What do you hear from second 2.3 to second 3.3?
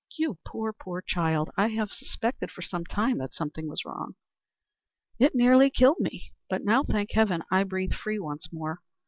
for some time